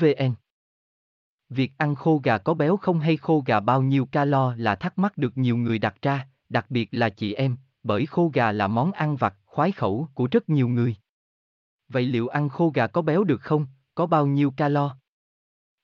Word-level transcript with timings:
vn 0.00 0.34
Việc 1.48 1.72
ăn 1.78 1.94
khô 1.94 2.20
gà 2.24 2.38
có 2.38 2.54
béo 2.54 2.76
không 2.76 3.00
hay 3.00 3.16
khô 3.16 3.42
gà 3.46 3.60
bao 3.60 3.82
nhiêu 3.82 4.06
calo 4.06 4.54
là 4.56 4.74
thắc 4.74 4.98
mắc 4.98 5.18
được 5.18 5.38
nhiều 5.38 5.56
người 5.56 5.78
đặt 5.78 6.02
ra, 6.02 6.28
đặc 6.48 6.66
biệt 6.68 6.88
là 6.92 7.08
chị 7.08 7.34
em, 7.34 7.56
bởi 7.82 8.06
khô 8.06 8.30
gà 8.34 8.52
là 8.52 8.66
món 8.68 8.92
ăn 8.92 9.16
vặt, 9.16 9.34
khoái 9.44 9.72
khẩu 9.72 10.08
của 10.14 10.28
rất 10.30 10.48
nhiều 10.48 10.68
người. 10.68 10.96
Vậy 11.88 12.02
liệu 12.02 12.28
ăn 12.28 12.48
khô 12.48 12.72
gà 12.74 12.86
có 12.86 13.02
béo 13.02 13.24
được 13.24 13.42
không, 13.42 13.66
có 13.94 14.06
bao 14.06 14.26
nhiêu 14.26 14.50
calo? 14.50 14.96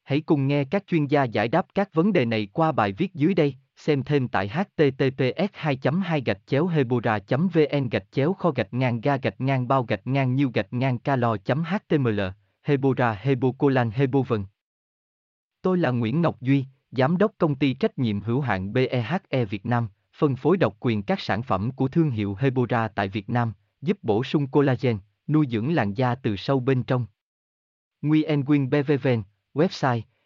Hãy 0.02 0.20
cùng 0.20 0.46
nghe 0.46 0.64
các 0.64 0.86
chuyên 0.86 1.06
gia 1.06 1.24
giải 1.24 1.48
đáp 1.48 1.66
các 1.74 1.94
vấn 1.94 2.12
đề 2.12 2.24
này 2.24 2.48
qua 2.52 2.72
bài 2.72 2.92
viết 2.92 3.14
dưới 3.14 3.34
đây, 3.34 3.54
xem 3.84 4.02
thêm 4.02 4.28
tại 4.28 4.48
https 4.48 5.50
2 5.52 5.78
2 6.04 6.22
gạch 6.26 6.40
chéo 6.46 6.66
hebora 6.66 7.18
vn 7.28 7.88
gạch 7.90 8.12
chéo 8.12 8.32
kho 8.32 8.50
gạch 8.50 8.74
ngang 8.74 9.00
ga 9.00 9.16
gạch 9.16 9.40
ngang 9.40 9.68
bao 9.68 9.82
gạch 9.82 10.06
ngang 10.06 10.34
nhiêu 10.34 10.50
gạch 10.54 10.72
ngang 10.72 10.98
calo 10.98 11.36
html 11.64 12.20
hebora 12.62 13.12
hebocolan 13.12 13.90
hebovn 13.90 14.44
Tôi 15.62 15.78
là 15.78 15.90
Nguyễn 15.90 16.22
Ngọc 16.22 16.40
Duy, 16.40 16.64
Giám 16.90 17.16
đốc 17.16 17.32
công 17.38 17.54
ty 17.54 17.74
trách 17.74 17.98
nhiệm 17.98 18.20
hữu 18.20 18.40
hạn 18.40 18.72
BEHE 18.72 19.44
Việt 19.50 19.66
Nam, 19.66 19.88
phân 20.12 20.36
phối 20.36 20.56
độc 20.56 20.76
quyền 20.80 21.02
các 21.02 21.20
sản 21.20 21.42
phẩm 21.42 21.70
của 21.70 21.88
thương 21.88 22.10
hiệu 22.10 22.36
Hebora 22.40 22.88
tại 22.88 23.08
Việt 23.08 23.30
Nam, 23.30 23.52
giúp 23.82 23.98
bổ 24.02 24.24
sung 24.24 24.46
collagen, 24.46 24.98
nuôi 25.28 25.46
dưỡng 25.50 25.74
làn 25.74 25.94
da 25.94 26.14
từ 26.14 26.36
sâu 26.36 26.60
bên 26.60 26.82
trong. 26.82 27.06
Nguyen 28.02 28.40
nguyen 28.40 28.70
BVVN, 28.70 29.22
website 29.54 30.00